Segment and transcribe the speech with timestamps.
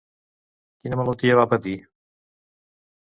[0.85, 1.75] Quina malaltia va patir?